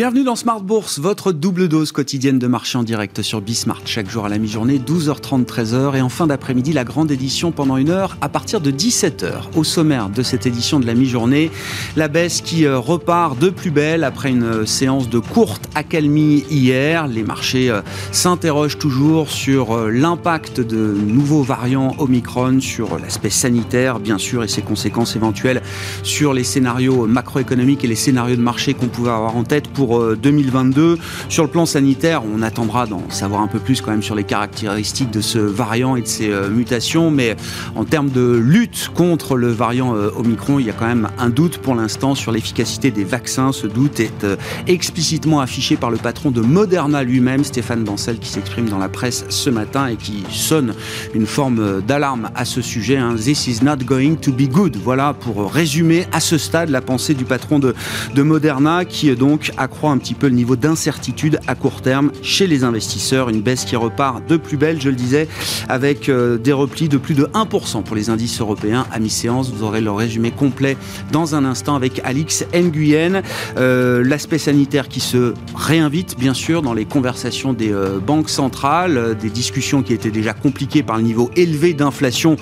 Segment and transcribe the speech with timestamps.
[0.00, 3.82] Bienvenue dans Smart Bourse, votre double dose quotidienne de marché en direct sur Bismart.
[3.84, 5.94] Chaque jour à la mi-journée, 12h30, 13h.
[5.94, 9.54] Et en fin d'après-midi, la grande édition pendant une heure à partir de 17h.
[9.56, 11.50] Au sommaire de cette édition de la mi-journée,
[11.96, 16.46] la baisse qui euh, repart de plus belle après une euh, séance de courte accalmie
[16.50, 17.06] hier.
[17.06, 24.16] Les marchés euh, s'interrogent toujours sur l'impact de nouveaux variants Omicron, sur l'aspect sanitaire, bien
[24.16, 25.60] sûr, et ses conséquences éventuelles
[26.02, 29.89] sur les scénarios macroéconomiques et les scénarios de marché qu'on pouvait avoir en tête pour
[29.90, 30.82] 2022.
[30.82, 30.96] Euh,
[31.28, 34.24] sur le plan sanitaire, on attendra d'en savoir un peu plus quand même sur les
[34.24, 37.36] caractéristiques de ce variant et de ses euh, mutations, mais
[37.74, 41.28] en termes de lutte contre le variant euh, Omicron, il y a quand même un
[41.28, 43.52] doute pour l'instant sur l'efficacité des vaccins.
[43.52, 44.26] Ce doute est
[44.66, 49.24] explicitement affiché par le patron de Moderna lui-même, Stéphane Bancel, qui s'exprime dans la presse
[49.28, 50.74] ce matin et qui sonne
[51.14, 52.96] une forme d'alarme à ce sujet.
[52.96, 53.16] Hein.
[53.16, 54.76] This is not going to be good.
[54.76, 57.74] Voilà pour résumer à ce stade la pensée du patron de,
[58.14, 59.52] de Moderna qui donc
[59.88, 63.28] un petit peu le niveau d'incertitude à court terme chez les investisseurs.
[63.28, 65.28] Une baisse qui repart de plus belle, je le disais,
[65.68, 69.50] avec euh, des replis de plus de 1% pour les indices européens à mi-séance.
[69.50, 70.76] Vous aurez le résumé complet
[71.12, 73.22] dans un instant avec Alix Nguyen.
[73.56, 79.16] Euh, l'aspect sanitaire qui se réinvite, bien sûr, dans les conversations des euh, banques centrales,
[79.20, 82.36] des discussions qui étaient déjà compliquées par le niveau élevé d'inflation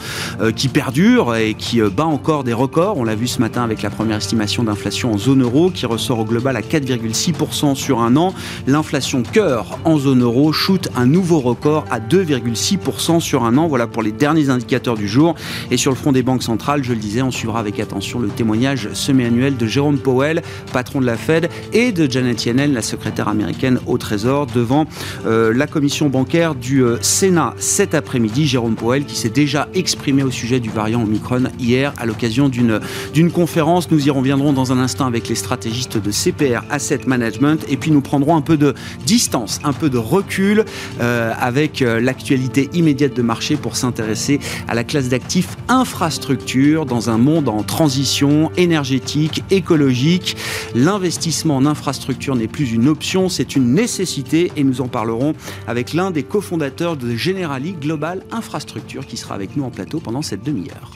[0.57, 2.97] qui perdure et qui bat encore des records.
[2.97, 6.21] On l'a vu ce matin avec la première estimation d'inflation en zone euro qui ressort
[6.21, 7.28] au global à 4,6
[7.75, 8.35] sur un an.
[8.67, 13.69] L'inflation cœur en zone euro shoot un nouveau record à 2,6% sur un an.
[13.69, 15.35] Voilà pour les derniers indicateurs du jour.
[15.71, 18.29] Et sur le front des banques centrales, je le disais, on suivra avec attention le
[18.29, 23.29] témoignage semi-annuel de Jérôme Powell, patron de la Fed, et de Janet Yellen, la secrétaire
[23.29, 24.87] américaine au Trésor, devant
[25.27, 28.47] euh, la commission bancaire du euh, Sénat cet après-midi.
[28.47, 33.31] Jérôme Powell qui s'est déjà exprimé au sujet du variant Omicron hier à l'occasion d'une
[33.33, 33.91] conférence.
[33.91, 37.91] Nous y reviendrons dans un instant avec les stratégistes de CPR Asset Management et puis
[37.91, 38.75] nous prendrons un peu de
[39.05, 40.65] distance, un peu de recul
[41.01, 44.39] euh, avec euh, l'actualité immédiate de marché pour s'intéresser
[44.69, 50.37] à la classe d'actifs infrastructure dans un monde en transition énergétique, écologique.
[50.75, 55.35] L'investissement en infrastructure n'est plus une option, c'est une nécessité et nous en parlerons
[55.67, 60.23] avec l'un des cofondateurs de Generali Global Infrastructure qui sera avec nous en plateau pendant
[60.23, 60.93] cette demi-heure.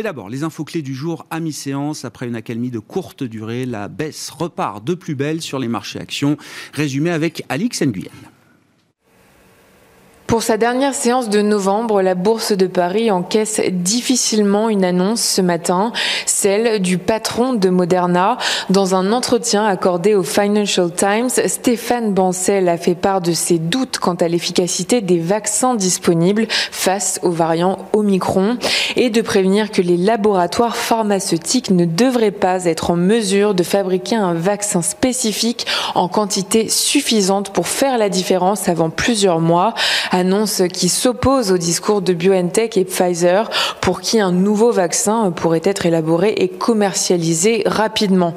[0.00, 2.06] Mais d'abord, les infos clés du jour à mi-séance.
[2.06, 5.98] Après une accalmie de courte durée, la baisse repart de plus belle sur les marchés
[5.98, 6.38] actions.
[6.72, 8.10] Résumé avec Alix Nguyen.
[10.30, 15.40] Pour sa dernière séance de novembre, la Bourse de Paris encaisse difficilement une annonce ce
[15.40, 15.92] matin,
[16.24, 18.38] celle du patron de Moderna.
[18.70, 23.98] Dans un entretien accordé au Financial Times, Stéphane Bancel a fait part de ses doutes
[23.98, 28.56] quant à l'efficacité des vaccins disponibles face aux variants Omicron
[28.94, 34.14] et de prévenir que les laboratoires pharmaceutiques ne devraient pas être en mesure de fabriquer
[34.14, 39.74] un vaccin spécifique en quantité suffisante pour faire la différence avant plusieurs mois
[40.20, 43.50] annonce qui s'oppose au discours de BioNTech et Pfizer
[43.80, 48.34] pour qui un nouveau vaccin pourrait être élaboré et commercialisé rapidement.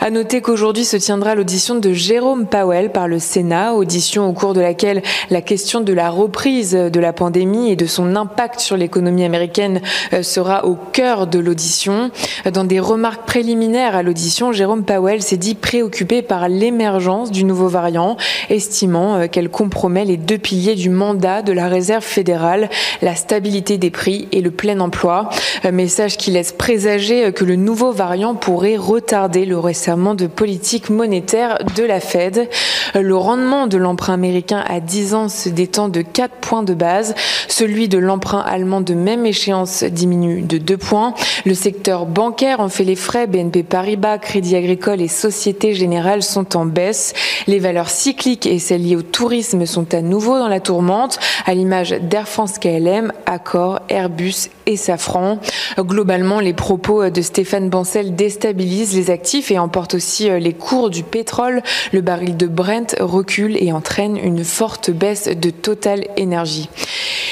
[0.00, 4.52] À noter qu'aujourd'hui se tiendra l'audition de Jérôme Powell par le Sénat, audition au cours
[4.52, 8.76] de laquelle la question de la reprise de la pandémie et de son impact sur
[8.76, 9.80] l'économie américaine
[10.12, 12.10] euh, sera au cœur de l'audition.
[12.52, 17.68] Dans des remarques préliminaires à l'audition, Jérôme Powell s'est dit préoccupé par l'émergence du nouveau
[17.68, 18.18] variant,
[18.50, 22.68] estimant euh, qu'elle compromet les deux piliers du mandat de la Réserve fédérale,
[23.00, 25.30] la stabilité des prix et le plein emploi.
[25.64, 31.58] Un message qui laisse présager que le nouveau variant pourrait retarder le de politique monétaire
[31.76, 32.48] de la Fed.
[32.94, 37.14] Le rendement de l'emprunt américain à 10 ans se détend de 4 points de base.
[37.46, 41.14] Celui de l'emprunt allemand de même échéance diminue de 2 points.
[41.44, 43.28] Le secteur bancaire en fait les frais.
[43.28, 47.14] BNP Paribas, Crédit Agricole et Société Générale sont en baisse.
[47.46, 51.54] Les valeurs cycliques et celles liées au tourisme sont à nouveau dans la tourmente à
[51.54, 55.38] l'image d'Air France KLM, Accor, Airbus et Safran.
[55.78, 60.88] Globalement, les propos de Stéphane Bancel déstabilisent les actifs et emportent aussi euh, les cours
[60.88, 61.62] du pétrole.
[61.92, 66.70] Le baril de Brent recule et entraîne une forte baisse de Total Energy.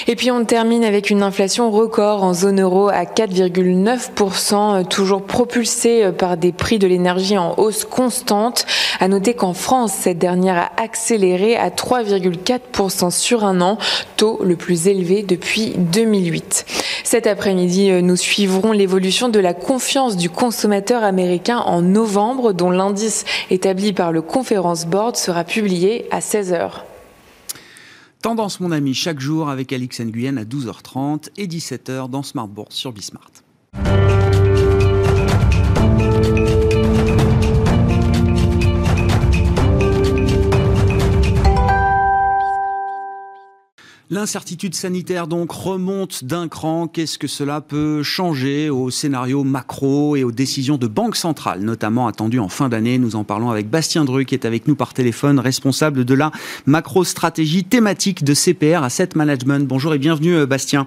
[0.09, 5.23] Et puis on termine avec une inflation record en zone euro à 4,9%, euh, toujours
[5.23, 8.67] propulsée euh, par des prix de l'énergie en hausse constante.
[9.01, 13.79] À noter qu'en France, cette dernière a accéléré à 3,4% sur un an,
[14.19, 16.67] taux le plus élevé depuis 2008.
[17.05, 23.25] Cet après-midi, nous suivrons l'évolution de la confiance du consommateur américain en novembre, dont l'indice
[23.51, 26.85] établi par le Conference Board sera publié à 16 heures.
[28.23, 32.75] Tendance mon ami chaque jour avec Alix Nguyen à 12h30 et 17h dans Smart Bourse
[32.75, 33.31] sur Bismart.
[44.25, 46.89] L'incertitude sanitaire donc remonte d'un cran.
[46.89, 52.07] Qu'est-ce que cela peut changer au scénario macro et aux décisions de banque centrale, notamment
[52.07, 52.97] attendues en fin d'année?
[52.97, 56.33] Nous en parlons avec Bastien Dru, qui est avec nous par téléphone, responsable de la
[56.65, 59.69] macro-stratégie thématique de CPR Asset Management.
[59.69, 60.87] Bonjour et bienvenue euh, Bastien.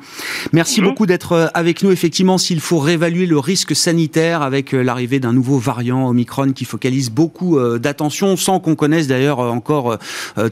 [0.52, 1.92] Merci beaucoup d'être euh, avec nous.
[1.92, 6.66] Effectivement, s'il faut réévaluer le risque sanitaire avec euh, l'arrivée d'un nouveau variant Omicron qui
[6.66, 10.00] focalise beaucoup d'attention, sans qu'on connaisse d'ailleurs encore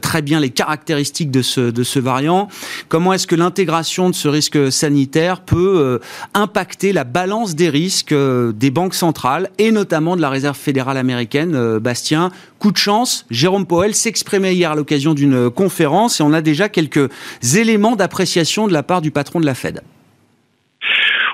[0.00, 2.48] très bien les caractéristiques de ce, de ce variant.
[2.88, 5.98] Comment est-ce que l'intégration de ce risque sanitaire peut euh,
[6.34, 10.96] impacter la balance des risques euh, des banques centrales et notamment de la Réserve fédérale
[10.96, 12.30] américaine, euh, Bastien?
[12.58, 16.68] Coup de chance, Jérôme Powell s'exprimait hier à l'occasion d'une conférence et on a déjà
[16.68, 17.10] quelques
[17.54, 19.82] éléments d'appréciation de la part du patron de la Fed.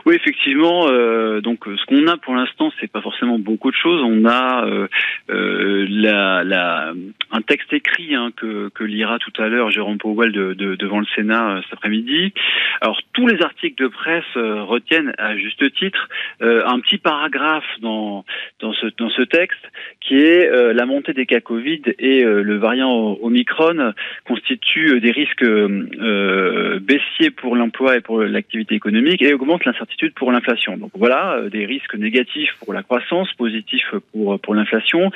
[0.04, 0.88] Oui, effectivement.
[0.88, 4.02] Euh, donc, ce qu'on a pour l'instant, c'est pas forcément beaucoup de choses.
[4.02, 4.88] On a euh,
[5.30, 6.92] euh la, la,
[7.30, 10.98] un texte écrit hein, que, que lira tout à l'heure Jérôme Powell de, de, devant
[10.98, 12.32] le Sénat euh, cet après-midi.
[12.80, 16.08] Alors, tous les articles de presse euh, retiennent à juste titre
[16.40, 18.24] un petit paragraphe dans
[18.60, 19.60] dans ce dans ce texte
[20.00, 23.92] qui est la montée des cas Covid et le variant Omicron
[24.24, 30.76] constituent des risques baissiers pour l'emploi et pour l'activité économique et augmentent l'incertitude pour l'inflation.
[30.76, 35.10] Donc voilà, euh, des risques négatifs pour la croissance, positifs pour pour l'inflation.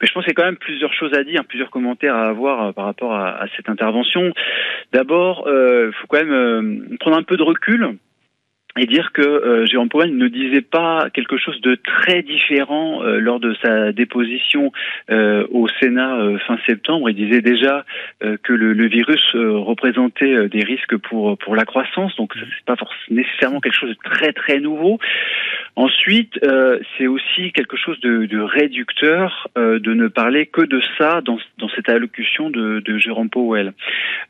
[0.00, 2.28] Mais je pense qu'il y a quand même plusieurs choses à dire, plusieurs commentaires à
[2.28, 4.32] avoir euh, par rapport à, cette intervention.
[4.92, 7.96] D'abord, il euh, faut quand même prendre un peu de recul
[8.78, 13.18] et dire que euh, Jérôme Powell ne disait pas quelque chose de très différent euh,
[13.18, 14.72] lors de sa déposition
[15.10, 17.10] euh, au Sénat euh, fin septembre.
[17.10, 17.84] Il disait déjà
[18.42, 22.76] que le, le virus représentait des risques pour pour la croissance, donc c'est pas
[23.10, 24.98] nécessairement quelque chose de très très nouveau.
[25.74, 26.38] Ensuite,
[26.96, 31.68] c'est aussi quelque chose de, de réducteur de ne parler que de ça dans, dans
[31.70, 33.72] cette allocution de, de Jérôme Powell.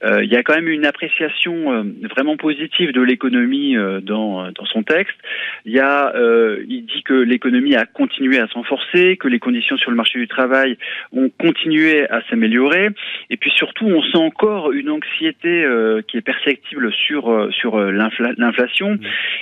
[0.04, 4.82] il y a quand même une appréciation vraiment positive de l'économie dans euh, dans, son
[4.82, 5.16] texte.
[5.64, 9.76] Il y a, euh, il dit que l'économie a continué à s'enforcer, que les conditions
[9.76, 10.78] sur le marché du travail
[11.12, 12.90] ont continué à s'améliorer,
[13.30, 18.98] et puis surtout, on sent encore une anxiété euh, qui est perceptible sur sur l'inflation.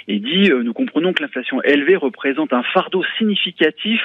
[0.09, 4.01] Et dit, nous comprenons que l'inflation élevée représente un fardeau significatif,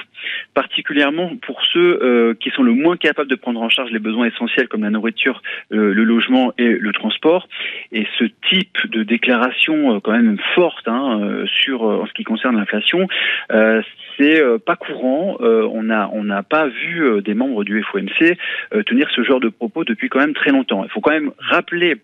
[0.53, 4.67] particulièrement pour ceux qui sont le moins capables de prendre en charge les besoins essentiels
[4.67, 7.47] comme la nourriture, le logement et le transport.
[7.91, 12.23] Et ce type de déclaration, quand même forte Hein, euh, sur euh, en ce qui
[12.23, 13.07] concerne l'inflation.
[13.51, 13.81] Euh,
[14.17, 15.35] c'est pas courant.
[15.41, 18.37] on a on n'a pas vu des membres du FOMC
[18.85, 20.85] tenir ce genre de propos depuis quand même très longtemps.
[20.85, 21.97] Il faut quand même rappeler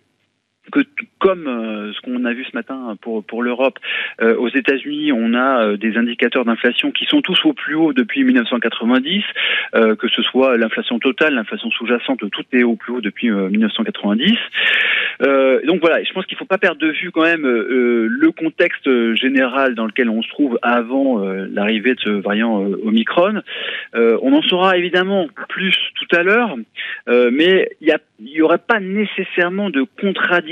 [0.70, 0.82] que
[1.20, 3.80] comme euh, ce qu'on a vu ce matin pour pour l'Europe,
[4.22, 7.94] euh, aux États-Unis, on a euh, des indicateurs d'inflation qui sont tous au plus haut
[7.94, 9.24] depuis 1990,
[9.74, 14.38] que ce soit l'inflation totale, l'inflation sous-jacente, tout est au plus haut depuis 1990.
[15.66, 18.90] donc voilà, je pense qu'il ne faut pas perdre de vue quand même le contexte
[19.16, 23.42] général dans lequel on se trouve avant l'arrivée de ce variant Omicron.
[23.94, 26.56] on en saura évidemment plus tout à l'heure,
[27.08, 30.51] mais il n'y aurait pas nécessairement de contradiction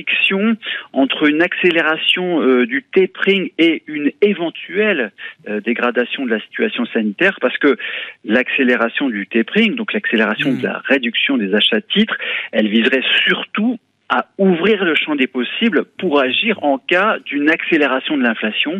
[0.93, 5.11] entre une accélération euh, du tapering et une éventuelle
[5.47, 7.77] euh, dégradation de la situation sanitaire, parce que
[8.25, 10.63] l'accélération du tapering, donc l'accélération de mmh.
[10.63, 12.17] la réduction des achats de titres,
[12.51, 13.79] elle viserait surtout
[14.09, 18.73] à ouvrir le champ des possibles pour agir en cas d'une accélération de l'inflation.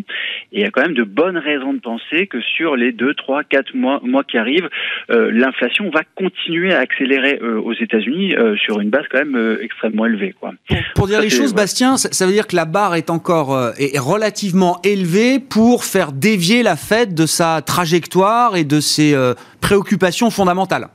[0.52, 3.14] Et il y a quand même de bonnes raisons de penser que sur les 2,
[3.14, 4.68] 3, 4 mois, mois qui arrivent,
[5.10, 9.58] euh, l'inflation va continuer à accélérer euh, aux États-Unis euh, sur une base quand même
[9.62, 10.34] extrêmement élevée.
[10.38, 10.52] Quoi.
[10.96, 14.80] Pour, dire les choses, Bastien, ça veut dire que la barre est encore est relativement
[14.84, 19.14] élevée pour faire dévier la Fed de sa trajectoire et de ses
[19.60, 20.88] préoccupations fondamentales.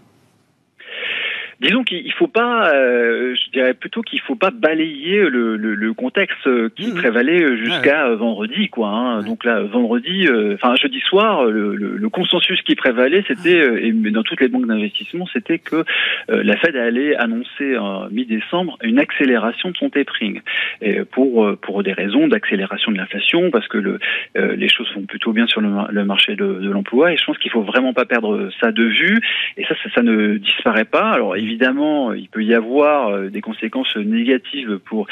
[1.62, 5.94] Disons qu'il faut pas, euh, je dirais plutôt qu'il faut pas balayer le, le, le
[5.94, 6.96] contexte qui mmh.
[6.96, 8.90] prévalait jusqu'à vendredi, quoi.
[8.90, 9.24] Hein.
[9.24, 13.92] Donc là, vendredi, euh, enfin jeudi soir, le, le, consensus qui prévalait, c'était, euh, et
[14.12, 15.84] dans toutes les banques d'investissement, c'était que
[16.28, 20.42] la Fed allait annoncer en mi-décembre une accélération de son tapering,
[20.82, 24.00] et pour pour des raisons d'accélération de l'inflation, parce que le,
[24.36, 27.52] les choses vont plutôt bien sur le, marché de, de l'emploi, et je pense qu'il
[27.52, 29.20] faut vraiment pas perdre ça de vue,
[29.58, 31.12] et ça, ça, ça ne disparaît pas.
[31.12, 35.08] Alors évidemment, il peut y avoir euh, des conséquences négatives pour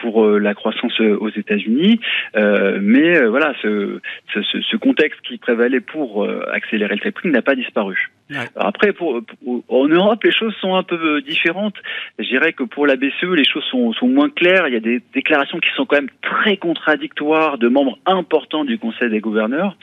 [0.00, 2.00] pour euh, la croissance euh, aux États-Unis,
[2.34, 8.10] mais voilà, ce, contexte qui prévalait pour accélérer le tapering n'a pas disparu.
[8.56, 9.20] Après, pour,
[9.68, 11.74] en Europe, les choses sont un peu différentes.
[12.18, 14.66] Je dirais que pour la BCE, les choses sont, moins claires.
[14.66, 18.78] Il y a des déclarations qui sont quand même très contradictoires de membres importants du
[18.78, 19.76] Conseil des gouverneurs.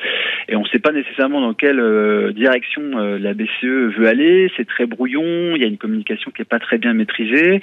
[0.50, 4.51] Et on ne sait pas nécessairement dans quelle euh, direction euh, la BCE veut aller.
[4.57, 5.55] C'est très brouillon.
[5.55, 7.62] Il y a une communication qui n'est pas très bien maîtrisée.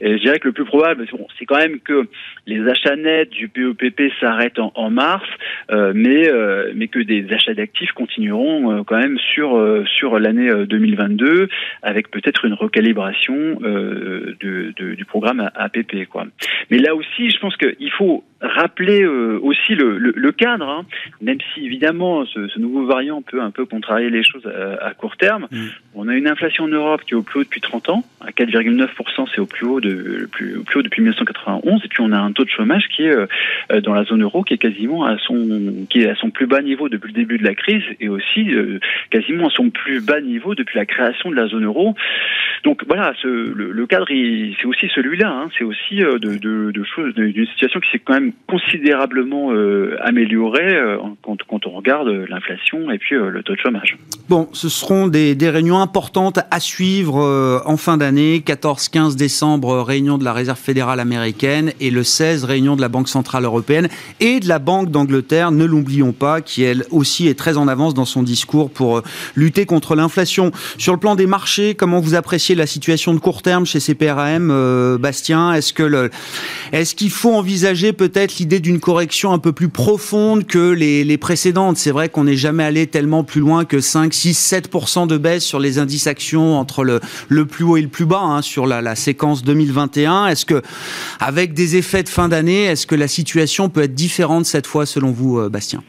[0.00, 1.06] Et je dirais que le plus probable,
[1.38, 2.08] c'est quand même que
[2.46, 5.28] les achats nets du PEPP s'arrêtent en, mars,
[5.70, 6.30] euh, mais,
[6.74, 11.48] mais que des achats d'actifs continueront quand même sur, sur l'année 2022,
[11.82, 16.06] avec peut-être une recalibration de, du programme APP.
[16.10, 16.26] Quoi.
[16.70, 20.84] Mais là aussi, je pense qu'il faut rappeler aussi le, le, cadre, hein.
[21.20, 24.94] même si évidemment ce, ce, nouveau variant peut un peu contrarier les choses à, à
[24.94, 25.46] court terme.
[25.50, 25.66] Mm.
[25.94, 28.30] On a une inflation en Europe qui est au plus haut depuis 30 ans, à
[28.30, 32.00] 4,9%, c'est au plus haut de, le plus, au plus haut depuis 1991, et puis
[32.00, 34.58] on a un taux de chômage qui est euh, dans la zone euro qui est
[34.58, 37.54] quasiment à son qui est à son plus bas niveau depuis le début de la
[37.54, 38.78] crise et aussi euh,
[39.10, 41.94] quasiment à son plus bas niveau depuis la création de la zone euro.
[42.64, 45.28] Donc voilà, ce, le, cadre, c'est aussi celui-là.
[45.30, 45.48] Hein.
[45.58, 49.96] c'est aussi euh, de, de, de choses, d'une situation qui s'est quand même considérablement euh,
[50.02, 53.96] améliorée euh, quand, quand, on regarde l'inflation et puis le taux de chômage.
[54.28, 58.42] Bon, ce seront des, réunions importantes à suivre en fin d'année.
[58.44, 63.08] 14-15 décembre, réunion de la Réserve fédérale américaine et le 16, réunion de la Banque
[63.08, 63.88] centrale européenne
[64.20, 65.50] et de la Banque d'Angleterre.
[65.50, 69.02] Ne l'oublions pas, qui elle aussi est très en avance dans son discours pour
[69.34, 70.52] lutter contre l'inflation.
[70.78, 74.50] Sur le plan des marchés, comment vous appréciez la situation de court terme chez CPRAM,
[74.50, 75.52] euh, Bastien?
[75.52, 76.10] Est-ce que
[76.72, 81.76] est-ce qu'il faut envisager peut-être l'idée d'une correction un peu plus profonde que les, précédentes
[81.76, 85.44] C'est vrai qu'on n'est jamais allé tellement plus loin que 5, 6, 7% de baisse
[85.44, 88.94] sur les indices actions entre le, plus haut et le plus bas hein, sur la,
[88.94, 90.26] séquence 2021.
[90.26, 90.62] Est-ce que,
[91.20, 94.86] avec des effets de fin d'année, est-ce que la situation peut être différente cette fois
[94.86, 95.82] selon vous, euh, Bastien?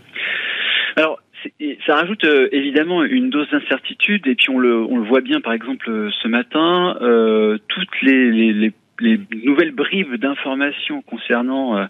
[1.86, 6.10] Ça rajoute euh, évidemment une dose d'incertitude et puis on le, voit bien par exemple
[6.22, 11.86] ce matin, euh, toutes les les nouvelles bribes d'informations concernant euh,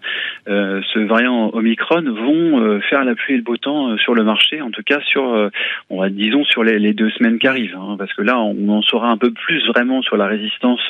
[0.48, 4.24] euh, ce variant Omicron vont euh, faire la pluie et le beau temps sur le
[4.24, 5.50] marché, en tout cas sur,
[5.90, 8.68] on va disons sur les, les deux semaines qui arrivent, hein, parce que là on
[8.68, 10.80] en saura un peu plus vraiment sur la résistance,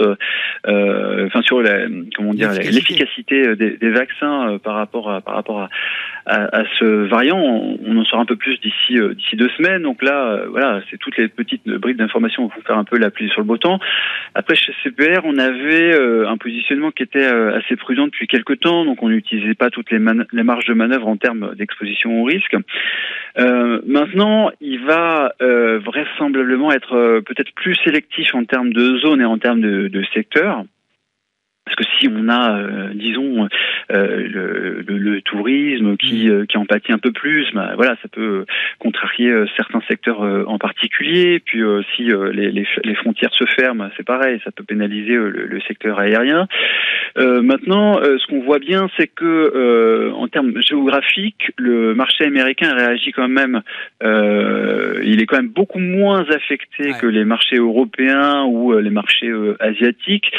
[0.66, 3.56] enfin sur la, comment dire l'efficacité.
[3.56, 5.68] des, des, vaccins par rapport à par rapport à,
[6.26, 7.38] à, à ce variant.
[7.38, 9.83] On, en saura un peu plus d'ici d'ici deux semaines.
[9.83, 13.28] Donc là, voilà, c'est toutes les petites bribes d'informations vont faire un peu la pluie
[13.31, 13.78] sur le beau temps.
[14.35, 18.61] Après chez CPR, on avait euh, un positionnement qui était euh, assez prudent depuis quelques
[18.61, 19.99] temps, donc on n'utilisait pas toutes les,
[20.33, 22.57] les, marges de manœuvre en termes d'exposition au risque.
[23.38, 29.38] Euh, maintenant, il va vraisemblablement être peut-être plus sélectif en termes de zone et en
[29.38, 30.64] termes de, de secteur.
[31.64, 33.49] Parce que si on a, euh, disons,
[33.90, 36.30] euh, le, le, le, tourisme qui, mm.
[36.30, 38.44] euh, qui en pâtit un peu plus, bah, voilà, ça peut
[38.78, 41.40] contrarier certains secteurs en particulier.
[41.40, 41.62] Puis
[41.97, 46.47] si les, les, les, frontières se ferment, c'est pareil, ça peut pénaliser le, secteur aérien.
[47.16, 53.28] maintenant, ce qu'on voit bien, c'est que en termes géographiques, le marché américain réagit quand
[53.28, 53.62] même.
[54.02, 60.30] il est quand même beaucoup moins affecté que les marchés européens ou les marchés asiatiques.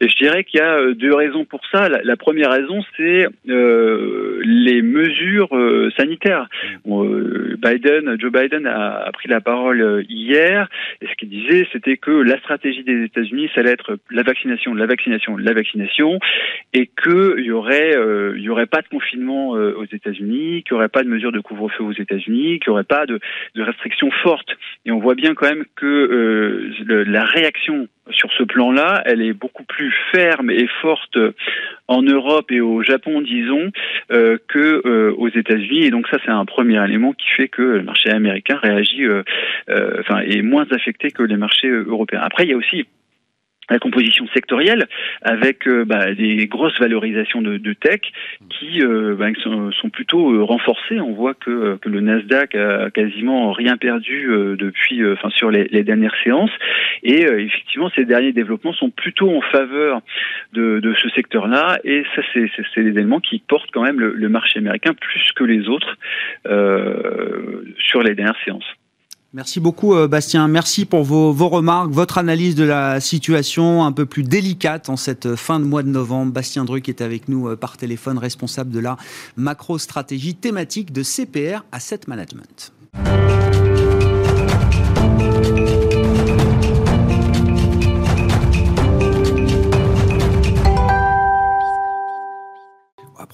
[0.00, 1.88] Et je dirais qu'il y a euh, deux raisons pour ça.
[1.88, 6.48] La, première raison, c'est euh, les mesures euh, sanitaires.
[6.84, 10.68] Biden, Joe Biden a, pris la parole hier
[11.00, 14.74] et ce qu'il disait, c'était que la stratégie des États-Unis, ça allait être la vaccination,
[14.74, 16.18] la vaccination, la vaccination,
[16.72, 17.94] et qu'il y aurait,
[18.36, 21.40] il y aurait pas de confinement aux États-Unis, qu'il y aurait pas de mesures de
[21.40, 23.18] couvre-feu aux États-Unis, qu'il y aurait pas de,
[23.54, 24.56] de, restrictions fortes.
[24.86, 29.64] Et on voit bien quand même que la réaction sur ce plan-là, elle est beaucoup
[29.64, 31.18] plus ferme et forte
[31.88, 33.70] en Europe et au Japon, disons,
[34.12, 35.86] euh, que euh, aux États-Unis.
[35.86, 39.22] Et donc ça, c'est un premier élément qui fait que le marché américain réagit, euh,
[40.00, 42.20] enfin, est moins affecté que les marchés européens.
[42.22, 42.86] Après, il y a aussi
[43.70, 44.86] la composition sectorielle
[45.22, 48.00] avec euh, bah, des grosses valorisations de, de tech
[48.48, 51.00] qui euh, bah, sont, sont, plutôt euh, renforcées.
[51.00, 55.82] On voit que, que, le Nasdaq a quasiment rien perdu depuis, enfin sur les, les,
[55.82, 56.50] dernières séances.
[57.02, 60.00] Et effectivement, ces derniers développements sont plutôt en faveur
[60.52, 61.78] de, de ce secteur-là.
[61.84, 65.44] Et ça, c'est des éléments qui portent quand même le, le marché américain plus que
[65.44, 65.96] les autres
[67.78, 68.66] sur les dernières séances.
[69.34, 73.92] Merci beaucoup euh, Bastien, merci pour vos, vos, remarques, votre analyse de la situation un
[73.92, 76.32] peu plus délicate en cette fin de mois de novembre.
[76.32, 78.96] Bastien Druc est avec nous euh, par téléphone, responsable de la
[79.36, 82.72] macro-stratégie thématique de CPR Asset Management.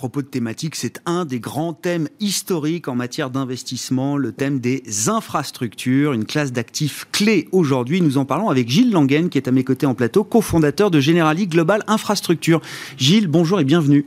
[0.05, 4.83] Propos de thématique, c'est un des grands thèmes historiques en matière d'investissement, le thème des
[5.07, 8.03] infrastructures, une classe d'actifs clés aujourd'hui.
[8.03, 11.01] Nous en parlons avec Gilles Langen, qui est à mes côtés en plateau, cofondateur de
[11.01, 12.61] Generali Global Infrastructure.
[12.99, 14.05] Gilles, bonjour et bienvenue.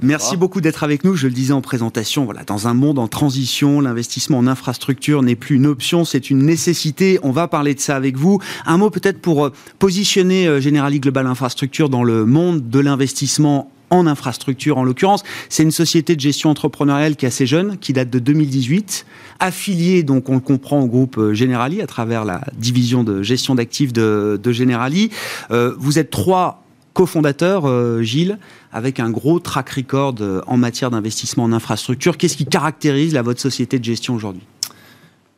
[0.00, 1.14] Merci beaucoup d'être avec nous.
[1.14, 5.36] Je le disais en présentation, voilà, dans un monde en transition, l'investissement en infrastructure n'est
[5.36, 7.18] plus une option, c'est une nécessité.
[7.22, 8.40] On va parler de ça avec vous.
[8.64, 13.70] Un mot peut-être pour euh, positionner euh, Generali Global Infrastructure dans le monde de l'investissement
[13.92, 15.22] en infrastructure en l'occurrence.
[15.48, 19.06] C'est une société de gestion entrepreneuriale qui est assez jeune, qui date de 2018,
[19.38, 23.54] affiliée, donc on le comprend, au groupe euh, Generali à travers la division de gestion
[23.54, 25.10] d'actifs de, de Generali.
[25.50, 28.38] vous êtes trois cofondateur, euh, Gilles,
[28.72, 32.16] avec un gros track record euh, en matière d'investissement en infrastructure.
[32.16, 34.42] Qu'est-ce qui caractérise votre société de gestion aujourd'hui?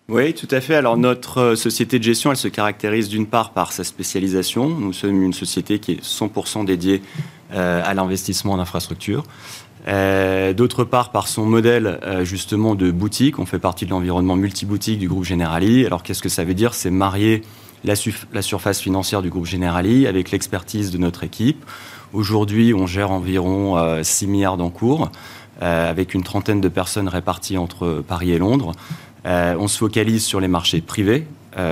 [0.08, 0.74] Oui, tout à fait.
[0.74, 4.68] Alors notre euh, société de gestion, elle se caractérise d'une part par sa spécialisation.
[4.68, 7.02] Nous sommes une société qui est 100% dédiée
[7.52, 9.24] à l'investissement en infrastructure.
[9.86, 15.08] D'autre part, par son modèle justement de boutique, on fait partie de l'environnement multiboutique du
[15.08, 15.86] groupe Generali.
[15.86, 16.74] Alors qu'est-ce que ça veut dire?
[16.74, 17.42] C'est marier
[17.84, 21.64] la, surface financière du groupe Generali avec l'expertise de notre équipe.
[22.12, 25.10] Aujourd'hui, on gère environ 6 euh, milliards d'encours
[25.62, 28.72] euh, avec une trentaine de personnes réparties entre Paris et Londres.
[29.26, 31.26] Euh, on se focalise sur les marchés privés,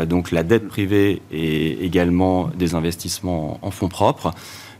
[0.09, 4.31] donc la dette privée et également des investissements en fonds propres.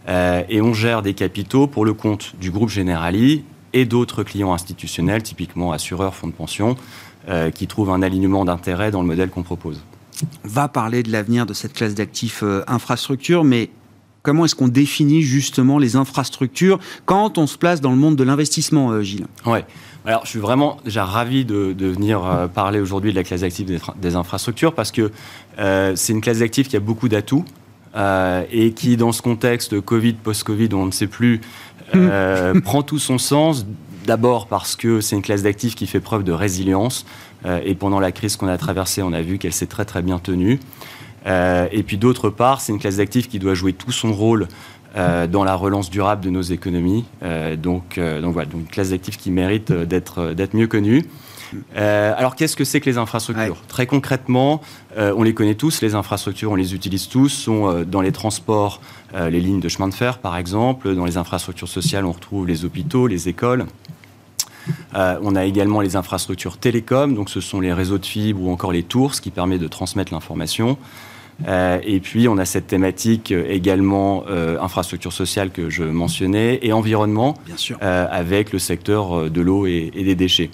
[0.09, 5.23] Et on gère des capitaux pour le compte du groupe Generali et d'autres clients institutionnels,
[5.23, 6.77] typiquement assureurs, fonds de pension,
[7.55, 9.83] qui trouvent un alignement d'intérêts dans le modèle qu'on propose.
[10.45, 13.71] Va parler de l'avenir de cette classe d'actifs euh, infrastructures, mais
[14.23, 18.25] comment est-ce qu'on définit justement les infrastructures quand on se place dans le monde de
[18.25, 19.27] l'investissement, euh, Gilles?
[19.47, 19.65] Ouais.
[20.05, 23.67] Alors, je suis vraiment déjà ravi de, venir euh, parler aujourd'hui de la classe d'actifs
[23.97, 25.13] des, infrastructures parce que
[25.57, 27.45] c'est une classe d'actifs qui a beaucoup d'atouts
[27.95, 31.41] et qui, dans ce contexte Covid, post-Covid, on ne sait plus,
[32.65, 33.67] prend tout son sens.
[34.07, 37.07] D'abord parce que c'est une classe d'actifs qui fait preuve de résilience.
[37.45, 40.03] Euh, et pendant la crise qu'on a traversée, on a vu qu'elle s'est très très
[40.03, 40.59] bien tenue.
[41.27, 44.49] Euh, et puis d'autre part, c'est une classe d'actifs qui doit jouer tout son rôle
[44.97, 47.05] euh, dans la relance durable de nos économies.
[47.63, 51.05] donc, donc voilà, donc une classe d'actifs qui mérite d'être mieux connue.
[51.75, 54.61] Alors qu'est-ce que c'est que les infrastructures Très concrètement,
[54.97, 58.81] on les connaît tous, les infrastructures, on les utilise tous, sont dans les transports,
[59.15, 62.65] les lignes de chemin de fer par exemple, dans les infrastructures sociales, on retrouve les
[62.65, 63.67] hôpitaux, les écoles.
[64.95, 68.51] Euh, on a également les infrastructures télécom, donc ce sont les réseaux de fibres ou
[68.51, 70.77] encore les tours, ce qui permet de transmettre l'information.
[71.49, 74.25] Euh, et puis, on a cette thématique euh, également
[74.61, 77.35] infrastructure sociale que je mentionnais et environnement,
[77.81, 80.51] avec le secteur de l'eau et, des déchets.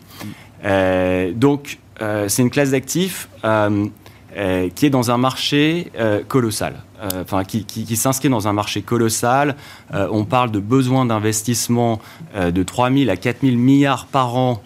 [0.62, 5.90] Donc, c'est une classe d'actifs qui est dans un marché
[6.28, 6.74] colossal.
[7.00, 9.54] Euh, qui, s'inscrit dans un marché colossal.
[9.94, 12.00] Euh, on parle de besoins d'investissement
[12.34, 14.60] euh, de 3 000 à 4 000 milliards par an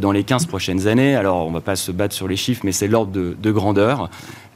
[0.00, 1.14] dans les 15 prochaines années.
[1.14, 4.08] Alors, on ne va pas se battre sur les chiffres, mais c'est l'ordre de, grandeur.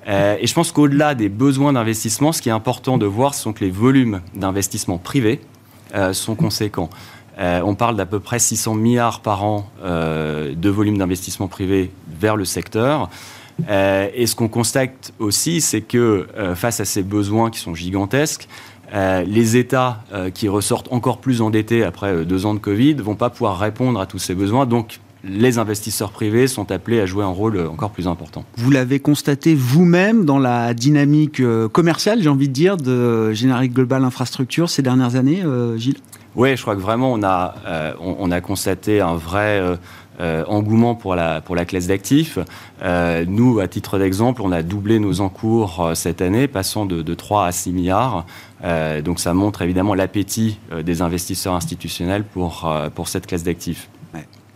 [0.09, 3.53] et je pense qu'au-delà des besoins d'investissement, ce qui est important de voir, ce sont
[3.53, 5.43] que les volumes d'investissement privés
[6.13, 6.89] sont conséquents.
[7.41, 12.45] On parle d'à peu près 600 milliards par an de volume d'investissement privé vers le
[12.45, 13.09] secteur.
[13.69, 17.75] Euh, et ce qu'on constate aussi, c'est que euh, face à ces besoins qui sont
[17.75, 18.49] gigantesques,
[18.93, 20.03] euh, les États
[20.35, 24.07] qui ressortent encore plus endettés après deux ans de Covid vont pas pouvoir répondre à
[24.07, 24.67] tous ces besoins.
[24.67, 28.45] Donc, les investisseurs privés sont appelés à jouer un rôle encore plus important.
[28.57, 31.41] Vous l'avez constaté vous-même dans la dynamique
[31.73, 35.45] commerciale, j'ai envie de dire, de Générique Global Infrastructure ces dernières années,
[35.77, 35.99] Gilles?
[36.37, 37.55] Oui, je crois que vraiment on a,
[37.99, 39.79] on a constaté un vrai
[40.21, 42.39] euh, engouement pour la, pour la classe d'actifs.
[42.83, 47.01] Euh, nous, à titre d'exemple, on a doublé nos encours euh, cette année, passant de,
[47.01, 48.27] de 3 à 6 milliards.
[49.03, 53.89] donc ça montre évidemment l'appétit des investisseurs institutionnels pour, pour cette classe d'actifs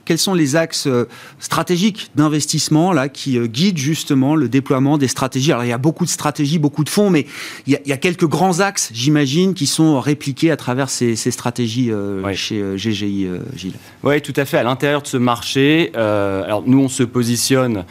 [0.04, 5.08] quels sont les axes euh, stratégiques d'investissement là qui euh, guident justement le déploiement des
[5.08, 5.52] stratégies?
[5.52, 7.26] Alors il y a beaucoup de stratégies, beaucoup de fonds, mais
[7.66, 12.34] il y a, quelques grands axes, j'imagine, qui sont répliqués à travers ces, stratégies euh,
[12.34, 13.74] chez GGI, Gilles.
[14.02, 14.58] Oui, tout à fait.
[14.58, 17.84] À l'intérieur de ce marché, alors nous on se positionne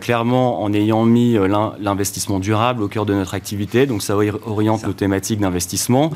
[0.00, 1.36] clairement en ayant mis
[1.80, 6.10] l'investissement durable au cœur de notre activité, donc ça oriente nos thématiques d'investissement.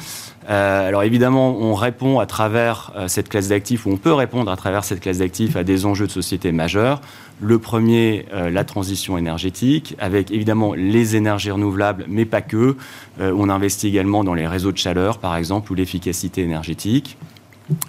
[0.48, 4.84] alors évidemment, on répond à travers cette classe d'actifs, ou on peut répondre à travers
[4.84, 7.00] cette classe d'actifs a des enjeux de société majeurs.
[7.40, 12.76] Le premier, euh, la transition énergétique, avec évidemment les énergies renouvelables, mais pas que.
[13.20, 17.18] Euh, on investit également dans les réseaux de chaleur, par exemple, ou l'efficacité énergétique.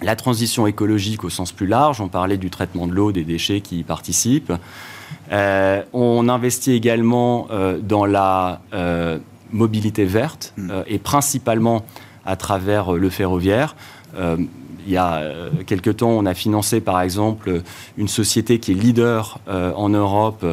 [0.00, 3.62] La transition écologique au sens plus large, on parlait du traitement de l'eau, des déchets
[3.62, 4.52] qui y participent.
[5.32, 7.48] Euh, on investit également
[7.82, 8.60] dans la
[9.50, 10.70] mobilité verte mmh.
[10.86, 11.84] et principalement
[12.24, 13.74] à travers le ferroviaire
[14.86, 15.22] il y a
[15.66, 17.62] quelques temps, on a financé par exemple
[17.96, 20.44] une société qui est leader en Europe,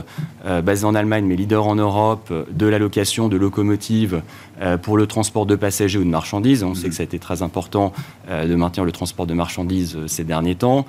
[0.63, 4.21] basée en Allemagne, mais leader en Europe, de la location de locomotives
[4.81, 6.63] pour le transport de passagers ou de marchandises.
[6.63, 7.93] On sait que ça a été très important
[8.29, 10.85] de maintenir le transport de marchandises ces derniers temps.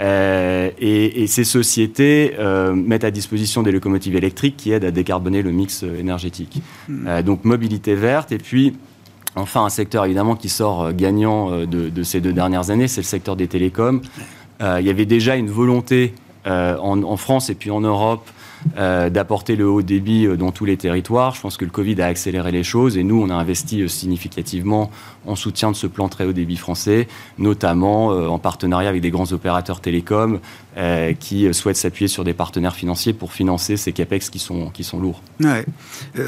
[0.00, 2.34] Et, et, ces sociétés
[2.74, 6.62] mettent à disposition des locomotives électriques qui aident à décarboner le mix énergétique.
[6.88, 7.22] Hmm.
[7.22, 8.76] donc mobilité verte et puis
[9.38, 13.00] Enfin, un secteur évidemment qui sort euh, gagnant euh, de, ces deux dernières années, c'est
[13.00, 14.02] le secteur des télécoms.
[14.60, 16.14] Euh, il y avait déjà une volonté
[16.46, 18.26] en, France et puis en Europe
[18.74, 21.34] d'apporter le haut débit dans tous les territoires.
[21.34, 24.90] Je pense que le Covid a accéléré les choses et nous, on a investi significativement
[25.26, 29.30] en soutien de ce plan très haut débit français, notamment en partenariat avec des grands
[29.32, 30.40] opérateurs télécoms
[30.78, 34.84] euh, qui souhaitent s'appuyer sur des partenaires financiers pour financer ces capex qui sont, qui
[34.84, 35.22] sont lourds.
[35.44, 35.64] Euh,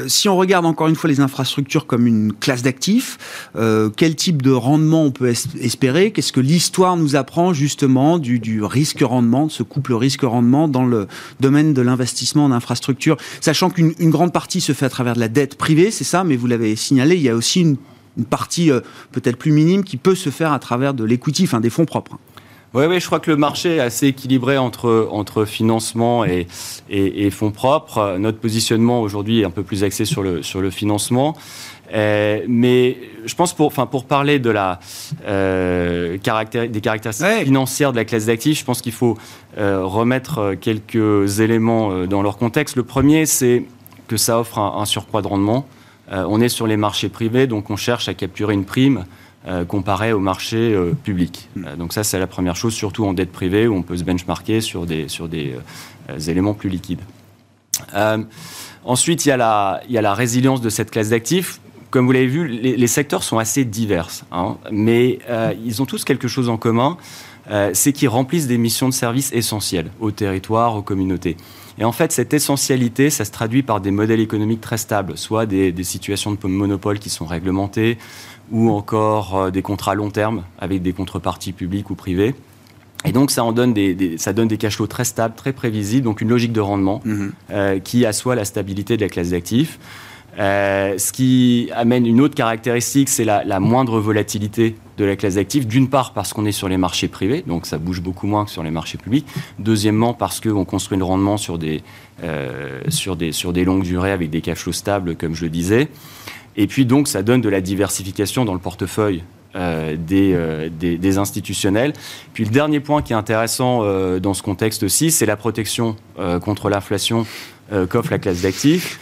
[0.09, 4.41] si on regarde encore une fois les infrastructures comme une classe d'actifs, euh, quel type
[4.41, 6.11] de rendement on peut espérer?
[6.11, 11.07] Qu'est-ce que l'histoire nous apprend justement du, risque-rendement, de ce couple risque-rendement dans le
[11.39, 13.15] domaine de l'investissement en infrastructure?
[13.39, 16.35] Sachant qu'une grande partie se fait à travers de la dette privée, c'est ça, mais
[16.35, 17.77] vous l'avez signalé, il y a aussi une,
[18.17, 18.69] une partie
[19.13, 22.17] peut-être plus minime qui peut se faire à travers de l'equity, enfin des fonds propres.
[22.73, 26.47] Oui, oui, je crois que le marché est assez équilibré entre, entre financement et,
[26.89, 28.15] et, fonds propres.
[28.17, 31.35] Notre positionnement aujourd'hui est un peu plus axé sur le, sur le financement.
[31.93, 34.79] Euh, mais je pense pour, enfin, pour parler de la,
[35.27, 39.17] euh, des caractéristiques financières de la classe d'actifs, je pense qu'il faut
[39.57, 42.77] euh, remettre quelques éléments dans leur contexte.
[42.77, 43.65] Le premier, c'est
[44.07, 45.65] que ça offre un, un surcroît de rendement.
[46.09, 49.03] on est sur les marchés privés, donc on cherche à capturer une prime
[49.47, 51.49] euh, comparé au marché euh, public.
[51.55, 51.65] Hmm.
[51.65, 54.03] Euh, donc ça, c'est la première chose, surtout en dette privée, où on peut se
[54.03, 55.55] benchmarker sur des, sur des
[56.27, 57.01] éléments plus liquides.
[58.85, 61.59] ensuite, il y, a la, il y a la résilience de cette classe d'actifs.
[61.89, 65.19] Comme vous l'avez vu, les, secteurs sont assez divers, hein, mais
[65.65, 66.97] ils ont tous quelque chose en commun,
[67.73, 71.35] c'est qu'ils remplissent des missions de service essentielles au territoire, aux communautés.
[71.77, 75.45] Et en fait, cette essentialité, ça se traduit par des modèles économiques très stables, soit
[75.45, 77.97] des, des situations de monopole qui sont réglementées,
[78.51, 82.35] ou encore euh, des contrats long terme avec des contreparties publiques ou privées.
[83.03, 86.03] Et donc, ça, en donne des, ça donne des cash flows très stables, très prévisibles,
[86.03, 87.31] donc une logique de rendement mhm.
[87.49, 89.79] euh, qui assoit la stabilité de la classe d'actifs.
[90.39, 95.65] Euh, ce qui amène une autre caractéristique, c'est la, moindre volatilité de la classe d'actifs.
[95.65, 98.51] D'une part, parce qu'on est sur les marchés privés, donc ça bouge beaucoup moins que
[98.51, 99.25] sur les marchés publics.
[99.57, 101.81] Deuxièmement, parce qu'on construit le rendement sur des,
[102.87, 105.89] sur, des, sur des longues durées avec des cash flows stables, comme je le disais.
[106.57, 109.23] Et puis donc, ça donne de la diversification dans le portefeuille
[109.55, 111.91] euh, euh, des, des, institutionnels.
[112.33, 115.95] Puis le dernier point qui est intéressant euh, dans ce contexte aussi, c'est la protection
[116.41, 117.25] contre l'inflation
[117.89, 118.99] qu'offre la classe d'actifs,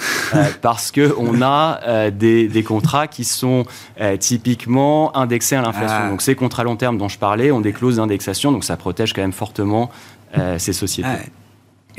[0.62, 3.65] parce qu'on a des, des, contrats qui sont
[4.19, 5.97] typiquement indexés à l'inflation.
[6.01, 6.09] Ah.
[6.09, 9.13] Donc ces contrats long terme dont je parlais ont des clauses d'indexation, donc ça protège
[9.13, 9.89] quand même fortement
[10.57, 11.09] ces sociétés.
[11.12, 11.48] Ah.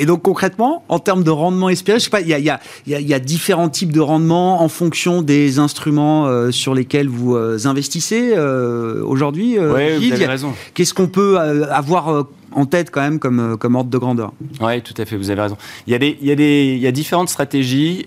[0.00, 2.48] Et donc concrètement, en termes de rendement espéré, je sais pas, il y a, y,
[2.48, 7.36] a, y a, différents types de rendements en fonction des instruments euh, sur lesquels vous
[7.36, 9.58] euh, investissez euh, aujourd'hui.
[9.58, 10.54] oui, vous avez raison.
[10.72, 14.32] Qu'est-ce qu'on peut avoir en tête quand même comme, comme ordre de grandeur?
[14.62, 15.58] Oui, tout à fait, vous avez raison.
[15.86, 18.06] Il y a, des, il y a, des, il y a différentes stratégies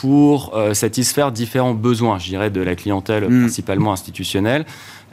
[0.00, 3.42] pour satisfaire différents besoins, je dirais, de la clientèle hmm.
[3.42, 4.66] principalement institutionnelle.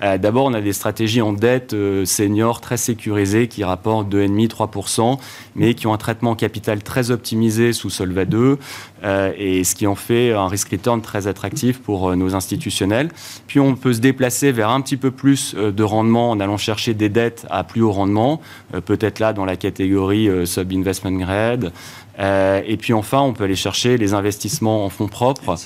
[0.04, 5.18] Euh, d'abord, on a des stratégies en dette euh, senior très sécurisées qui rapportent 2,5-3%,
[5.56, 8.60] mais qui ont un traitement capital très optimisé sous Solva 2,
[9.04, 13.10] euh, et ce qui en fait un risk return très attractif pour nos institutionnels.
[13.48, 16.94] Puis on peut se déplacer vers un petit peu plus de rendement en allant chercher
[16.94, 18.42] des dettes à plus haut rendement,
[18.86, 21.72] peut-être là dans la catégorie sub-investment grade,
[22.20, 25.58] et puis enfin, on peut aller chercher les investissements en fonds propres.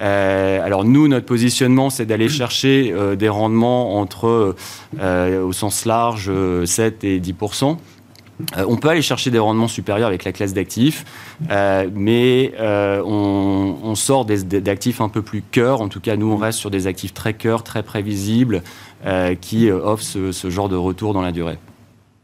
[0.00, 4.54] Euh, alors nous, notre positionnement, c'est d'aller chercher euh, des rendements entre,
[4.98, 6.30] au sens large,
[6.64, 7.76] 7 et 10%
[8.66, 11.04] on peut aller chercher des rendements supérieurs avec la classe d'actifs,
[11.50, 15.82] mais on, sort d'actifs un peu plus cœur.
[15.82, 18.62] En tout cas, nous, on reste sur des actifs très cœur, très prévisibles,
[19.42, 21.58] qui offrent ce, genre de retour dans la durée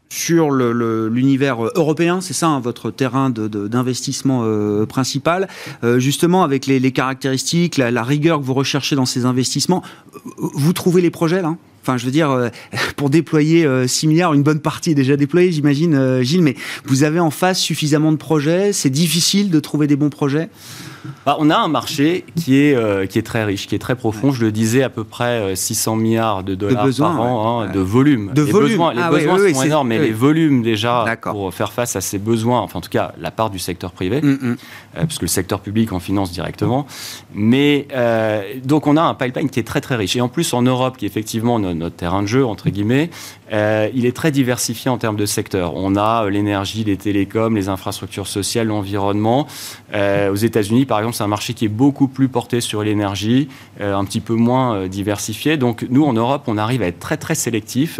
[0.09, 5.47] sur l'univers euh, européen, c'est ça hein, votre terrain d'investissement euh, principal.
[5.83, 9.83] Euh, justement, avec les, caractéristiques, la, rigueur que vous recherchez dans ces investissements,
[10.37, 12.51] vous trouvez les projets là Enfin, je veux dire,
[12.97, 17.21] pour déployer 6 milliards, une bonne partie est déjà déployée, j'imagine, Gilles, mais vous avez
[17.21, 20.49] en face suffisamment de projets, c'est difficile de trouver des bons projets?
[21.25, 23.95] Bah, On a un marché qui est, euh, qui est très riche, qui est très
[23.95, 24.31] profond.
[24.31, 27.79] Je le disais, à peu près 600 euh, milliards de dollars par an hein, de
[27.79, 28.31] volume.
[28.33, 28.69] De les volume.
[28.69, 32.01] Besoins, les ah, besoins oui, sont énormes, mais les volumes déjà pour faire face à
[32.01, 34.57] ces besoins, enfin en tout cas la part du secteur privé, mm, mm.
[34.93, 36.85] parce que le secteur public en finance directement.
[37.33, 37.87] Mais
[38.63, 40.15] donc on a un pipeline qui est très très riche.
[40.15, 43.09] Et en plus en Europe, qui est effectivement notre, notre terrain de jeu, entre guillemets,
[43.51, 45.73] il est très diversifié en termes de secteurs.
[45.75, 49.47] On a l'énergie, les télécoms, les infrastructures sociales, l'environnement.
[49.93, 53.49] Euh, aux États-Unis, par exemple, c'est un marché qui est beaucoup plus porté sur l'énergie,
[53.81, 55.57] euh, un petit peu moins euh, diversifié.
[55.57, 57.99] Donc nous, en Europe, on arrive à être très très sélectif.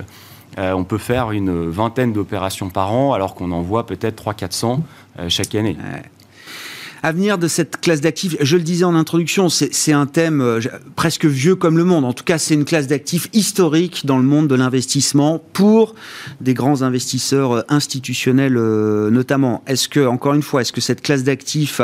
[0.58, 4.80] on peut faire une vingtaine d'opérations par an, alors qu'on en voit peut-être 300-400
[5.30, 5.78] chaque année
[7.08, 10.60] avenir de cette classe d'actifs, je le disais en introduction, c'est un thème euh,
[10.98, 12.04] presque vieux comme le monde.
[12.04, 15.96] En tout cas, c'est une classe d'actifs historique dans le monde de l'investissement pour
[16.42, 19.64] des grands investisseurs euh, institutionnels euh, notamment.
[19.68, 21.80] Est-ce que, encore une fois, est-ce que cette classe d'actifs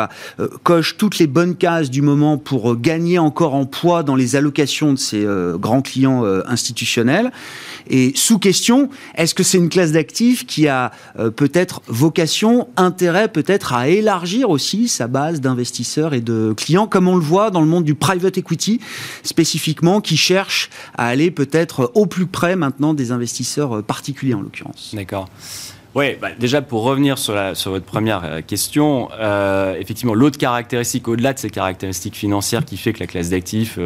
[0.64, 4.92] coche toutes les bonnes cases du moment pour gagner encore en poids dans les allocations
[4.92, 7.32] de ces grands clients institutionnels?
[7.90, 10.92] Et sous question, est-ce que c'est une classe d'actifs qui a
[11.36, 17.16] peut-être vocation, intérêt peut-être à élargir aussi sa base d'investisseurs et de clients, comme on
[17.16, 18.82] le voit dans le monde du private equity
[19.24, 24.92] spécifiquement, qui cherche à aller peut-être au plus près maintenant des investisseurs particuliers en l'occurrence.
[24.94, 25.30] D'accord.
[25.96, 31.34] Oui, bah, déjà pour revenir sur, votre première euh, question, euh, effectivement, l'autre caractéristique, au-delà
[31.34, 33.78] de ces caractéristiques financières qui fait que la classe d'actifs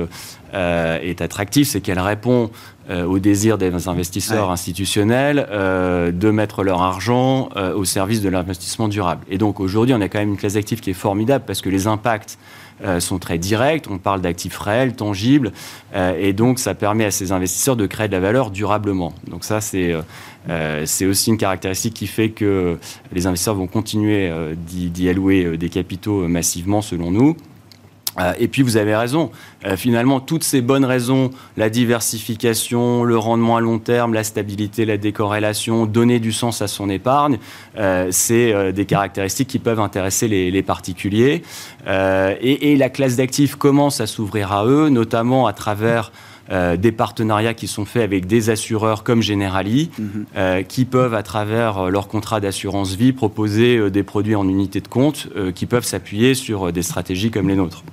[0.53, 2.49] euh, est attractive, c'est qu'elle répond
[2.89, 9.25] au désir des investisseurs institutionnels de mettre leur argent au service de l'investissement durable.
[9.29, 11.69] Et donc aujourd'hui, on a quand même une classe d'actifs qui est formidable parce que
[11.69, 12.37] les impacts
[12.99, 13.85] sont très directs.
[13.89, 15.51] On parle d'actifs réels, tangibles,
[15.95, 19.13] et donc ça permet à ces investisseurs de créer de la valeur durablement.
[19.29, 19.93] Donc ça, c'est
[20.49, 22.77] euh, aussi une caractéristique qui fait que
[23.11, 27.35] les investisseurs vont continuer euh, d'y allouer euh, des capitaux massivement, selon nous.
[28.39, 29.31] Et puis vous avez raison,
[29.75, 34.97] finalement toutes ces bonnes raisons, la diversification, le rendement à long terme, la stabilité, la
[34.97, 37.37] décorrélation, donner du sens à son épargne,
[38.09, 41.43] c'est des caractéristiques qui peuvent intéresser les, particuliers.
[41.87, 46.11] Et, et, la classe d'actifs commence à s'ouvrir à eux, notamment à travers
[46.49, 50.25] euh, des partenariats qui sont faits avec des assureurs comme Generali, mhm.
[50.35, 54.81] euh, qui peuvent, à travers euh, leur contrat d'assurance vie, proposer des produits en unité
[54.81, 57.83] de compte qui peuvent s'appuyer sur des stratégies comme les nôtres.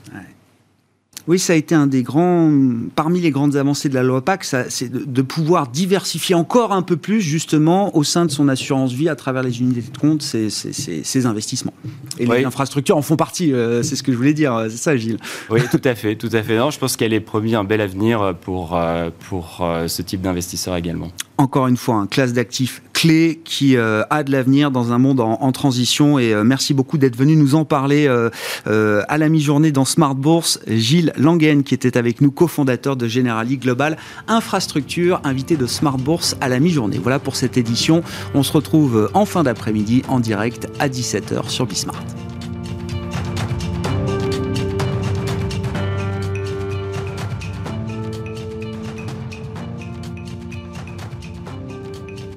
[1.27, 2.53] Oui, ça a été un des grands,
[2.95, 6.97] parmi les grandes avancées de la loi PAC, c'est de, pouvoir diversifier encore un peu
[6.97, 11.27] plus, justement, au sein de son assurance vie, à travers les unités de compte, ses,
[11.27, 11.73] investissements.
[12.19, 14.97] Et les infrastructures en font partie, euh, c'est ce que je voulais dire, c'est ça,
[14.97, 16.59] Gilles Oui, tout à fait, tout à fait.
[16.59, 20.21] Non, je pense qu'elle est promis un bel avenir pour, euh, pour euh, ce type
[20.21, 24.93] d'investisseurs également encore une fois, un classe d'actifs clé qui euh, a de l'avenir dans
[24.93, 26.19] un monde en, transition.
[26.19, 30.15] Et euh, merci beaucoup d'être venu nous en parler euh, à la mi-journée dans Smart
[30.15, 30.61] Bourse.
[30.67, 36.37] Gilles Langen, qui était avec nous, cofondateur de Generali Global Infrastructure, invité de Smart Bourse
[36.41, 37.01] à la mi-journée.
[37.03, 38.03] Voilà pour cette édition.
[38.35, 42.24] On se retrouve en fin d'après-midi en direct à 17h sur Bismart.